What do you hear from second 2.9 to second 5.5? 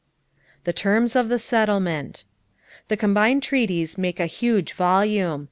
combined treaties make a huge volume.